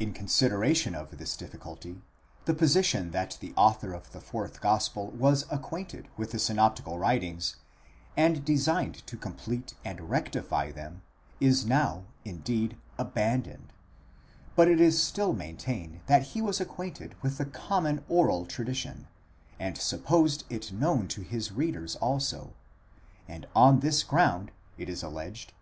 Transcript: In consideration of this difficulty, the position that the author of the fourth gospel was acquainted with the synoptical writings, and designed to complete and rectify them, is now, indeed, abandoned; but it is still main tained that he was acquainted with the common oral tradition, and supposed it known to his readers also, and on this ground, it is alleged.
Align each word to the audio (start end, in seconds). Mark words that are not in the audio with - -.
In 0.00 0.12
consideration 0.12 0.96
of 0.96 1.16
this 1.18 1.36
difficulty, 1.36 2.02
the 2.44 2.54
position 2.54 3.12
that 3.12 3.36
the 3.40 3.54
author 3.56 3.92
of 3.92 4.10
the 4.10 4.20
fourth 4.20 4.60
gospel 4.60 5.12
was 5.12 5.46
acquainted 5.48 6.08
with 6.16 6.32
the 6.32 6.40
synoptical 6.40 6.98
writings, 6.98 7.54
and 8.16 8.44
designed 8.44 9.06
to 9.06 9.16
complete 9.16 9.74
and 9.84 10.10
rectify 10.10 10.72
them, 10.72 11.02
is 11.38 11.64
now, 11.64 12.02
indeed, 12.24 12.76
abandoned; 12.98 13.72
but 14.56 14.66
it 14.66 14.80
is 14.80 15.00
still 15.00 15.32
main 15.32 15.56
tained 15.56 16.00
that 16.06 16.22
he 16.34 16.42
was 16.42 16.60
acquainted 16.60 17.14
with 17.22 17.38
the 17.38 17.44
common 17.46 18.04
oral 18.08 18.46
tradition, 18.46 19.06
and 19.60 19.78
supposed 19.78 20.42
it 20.50 20.72
known 20.72 21.06
to 21.06 21.20
his 21.22 21.52
readers 21.52 21.94
also, 22.00 22.54
and 23.28 23.46
on 23.54 23.78
this 23.78 24.02
ground, 24.02 24.50
it 24.76 24.88
is 24.88 25.04
alleged. 25.04 25.52